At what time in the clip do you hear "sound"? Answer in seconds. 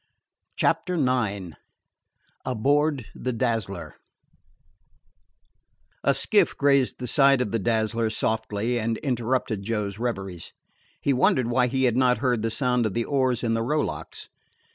12.49-12.87